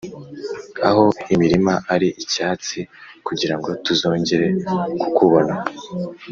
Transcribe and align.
aho 0.89 1.05
imirima 1.33 1.73
ari 1.93 2.07
icyatsi 2.23 2.79
kugirango 3.27 3.69
tuzongere 3.85 4.47
kukubona 5.01 5.55